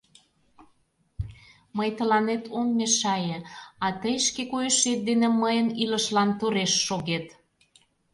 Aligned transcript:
—Мый 1.77 1.89
тыланет 1.97 2.43
ом 2.57 2.67
мешае, 2.77 3.37
а 3.85 3.87
тый 4.01 4.15
шке 4.27 4.43
койышет 4.51 4.99
дене 5.09 5.27
мыйын 5.41 5.67
илышлан 5.83 6.29
тореш 6.39 6.73
шогет. 6.85 7.25